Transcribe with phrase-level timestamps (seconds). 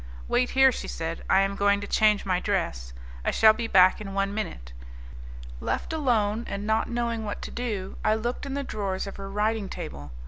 [0.27, 2.91] "Wait here," she said, "I am going to change my dress.
[3.23, 4.73] I shall be back in one minute."
[5.59, 9.29] Left alone, and not knowing what to do, I looked in the drawers of her
[9.29, 10.11] writing table.